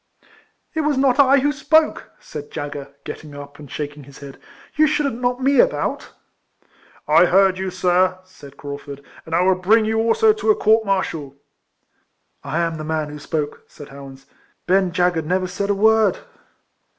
[0.73, 4.39] "It was not I who spoke," said dagger, getting up, and shaking his head."
[4.75, 6.11] You shouldn't knock me about.""
[7.07, 10.85] I heard you, sir," said Craufurd;" and I will bring you also to a court
[10.87, 11.35] martial.""
[12.43, 14.25] I am the man who spoke," said Howans."
[14.65, 16.17] Ben dagger never said a word."